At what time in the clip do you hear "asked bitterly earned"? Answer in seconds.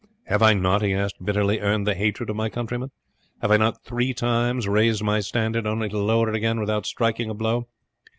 0.95-1.85